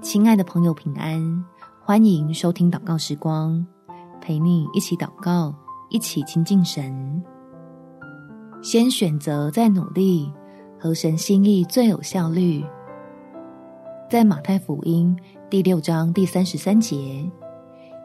[0.00, 1.44] 亲爱的朋友，平安！
[1.80, 3.66] 欢迎收听祷告时光，
[4.20, 5.52] 陪你一起祷告，
[5.88, 7.22] 一起亲近神。
[8.62, 10.32] 先选择再努力，
[10.78, 12.64] 合神心意最有效率。
[14.08, 15.16] 在马太福音
[15.50, 17.28] 第六章第三十三节，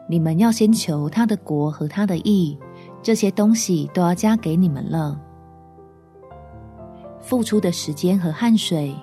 [0.08, 2.58] 你们要先求他的国和他的义，
[3.02, 5.18] 这些东西都要加给你们了。
[7.20, 8.94] 付出的时间和汗水，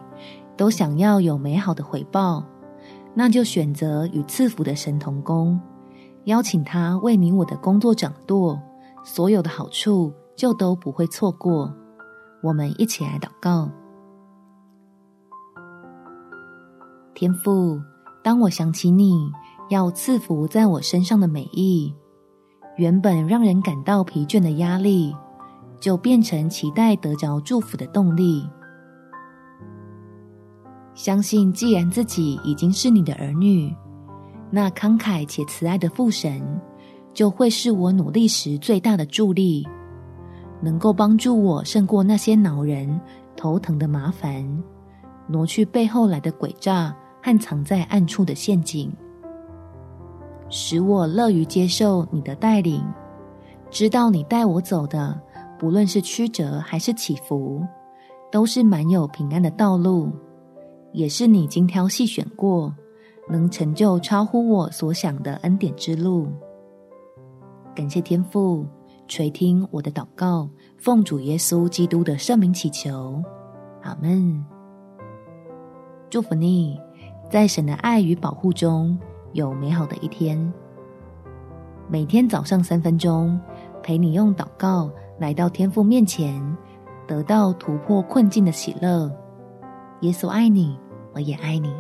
[0.58, 2.44] 都想要有美好的回报。
[3.14, 5.60] 那就选择与赐福的神同工，
[6.26, 8.60] 邀请他为你我的工作掌舵，
[9.04, 11.74] 所有的好处就都不会错过。
[12.42, 13.70] 我们一起来祷告。
[17.14, 17.80] 天父，
[18.24, 19.32] 当我想起你
[19.70, 21.94] 要赐福在我身上的美意，
[22.78, 25.16] 原本让人感到疲倦的压力，
[25.80, 28.50] 就变成期待得着祝福的动力。
[31.02, 33.76] 相信，既然自己已经是你的儿女，
[34.52, 36.40] 那慷慨且慈爱的父神
[37.12, 39.68] 就会是我努力时最大的助力，
[40.62, 43.02] 能够帮助我胜过那些恼人、
[43.36, 44.46] 头疼的麻烦，
[45.26, 48.94] 挪去背后来的诡诈和藏在暗处的陷阱，
[50.50, 52.80] 使我乐于接受你的带领，
[53.72, 55.20] 知道你带我走的，
[55.58, 57.66] 不论是曲折还是起伏，
[58.32, 60.12] 都是满有平安的道路。
[60.94, 62.74] 也是你精挑细选过，
[63.30, 66.28] 能成就超乎我所想的恩典之路。
[67.74, 68.66] 感谢天父
[69.08, 73.24] 垂听我的祷告，奉主耶稣基督的圣名祈求，
[73.82, 74.46] 阿门。
[76.10, 76.78] 祝福你，
[77.30, 79.00] 在神的爱与保护中
[79.32, 80.54] 有美好的一天。
[81.90, 83.40] 每天早上三分钟，
[83.82, 86.42] 陪你用祷告来到天父面前，
[87.08, 89.10] 得到突破困境的喜乐。
[90.02, 90.76] 耶稣爱你，
[91.14, 91.72] 我也爱你。